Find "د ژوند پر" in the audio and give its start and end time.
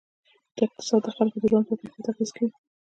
1.41-1.75